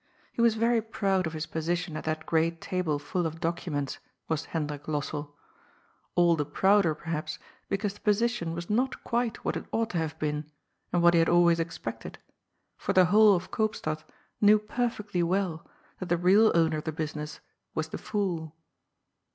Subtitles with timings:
[0.33, 4.45] He was very proud of his position at that great table full of documents, was
[4.45, 5.35] Hendrik Lossell.
[6.15, 7.37] All the prouder, perhaps,
[7.69, 10.49] because the position was not quite what it ought to have been
[10.91, 12.17] and what he had always expected,
[12.77, 14.03] for the whole of Koopstad
[14.41, 15.69] knew perfectly well
[15.99, 17.39] that the real owner of the business
[17.75, 18.55] was the fool.